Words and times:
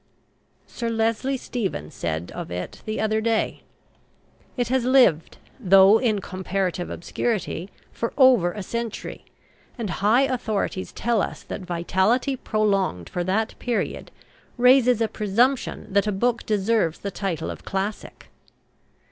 Sir 0.65 0.89
Leslie 0.89 1.37
Stephen 1.37 1.91
said 1.91 2.31
of 2.33 2.49
it 2.49 2.81
the 2.85 2.99
other 2.99 3.21
day: 3.21 3.61
"It 4.57 4.69
has 4.69 4.83
lived 4.83 5.37
though 5.59 5.99
in 5.99 6.21
comparative 6.21 6.89
obscurity 6.89 7.69
for 7.91 8.11
over 8.17 8.51
a 8.51 8.63
century, 8.63 9.25
and 9.77 9.91
high 10.01 10.23
authorities 10.23 10.91
tell 10.91 11.21
us 11.21 11.43
that 11.43 11.61
vitality 11.61 12.35
prolonged 12.35 13.09
for 13.09 13.23
that 13.25 13.53
period 13.59 14.09
raises 14.57 15.01
a 15.01 15.07
presumption 15.07 15.85
that 15.93 16.07
a 16.07 16.11
book 16.11 16.47
deserves 16.47 16.97
the 16.97 17.11
title 17.11 17.51
of 17.51 17.63
classic." 17.63 18.31